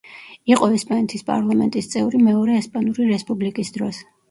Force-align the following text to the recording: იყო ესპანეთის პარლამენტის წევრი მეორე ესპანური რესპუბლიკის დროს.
იყო 0.53 0.69
ესპანეთის 0.77 1.25
პარლამენტის 1.27 1.91
წევრი 1.93 2.23
მეორე 2.31 2.57
ესპანური 2.63 3.09
რესპუბლიკის 3.13 3.75
დროს. 3.79 4.05